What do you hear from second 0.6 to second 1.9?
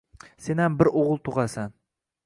bir o`g`il tug`asan